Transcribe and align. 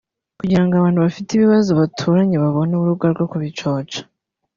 kugira 0.39 0.61
ngo 0.63 0.73
abantu 0.75 0.99
bafite 1.05 1.29
ibibazo 1.33 1.71
baturanye 1.79 2.35
babone 2.43 2.71
urubuga 2.75 3.05
rwo 3.13 3.25
kubicoca 3.31 3.97